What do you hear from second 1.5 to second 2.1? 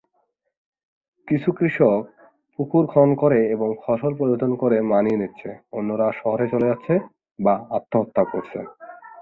কৃষক